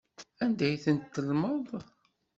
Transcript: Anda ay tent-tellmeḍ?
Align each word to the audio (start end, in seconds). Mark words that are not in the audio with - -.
Anda 0.43 0.63
ay 0.67 0.75
tent-tellmeḍ? 0.83 1.67